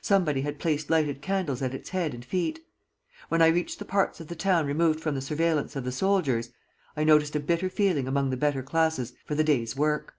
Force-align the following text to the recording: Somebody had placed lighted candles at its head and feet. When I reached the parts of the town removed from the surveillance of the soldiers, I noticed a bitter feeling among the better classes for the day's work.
Somebody 0.00 0.40
had 0.40 0.58
placed 0.58 0.88
lighted 0.88 1.20
candles 1.20 1.60
at 1.60 1.74
its 1.74 1.90
head 1.90 2.14
and 2.14 2.24
feet. 2.24 2.64
When 3.28 3.42
I 3.42 3.48
reached 3.48 3.78
the 3.78 3.84
parts 3.84 4.20
of 4.20 4.28
the 4.28 4.34
town 4.34 4.64
removed 4.64 5.02
from 5.02 5.14
the 5.14 5.20
surveillance 5.20 5.76
of 5.76 5.84
the 5.84 5.92
soldiers, 5.92 6.50
I 6.96 7.04
noticed 7.04 7.36
a 7.36 7.40
bitter 7.40 7.68
feeling 7.68 8.08
among 8.08 8.30
the 8.30 8.38
better 8.38 8.62
classes 8.62 9.12
for 9.26 9.34
the 9.34 9.44
day's 9.44 9.76
work. 9.76 10.14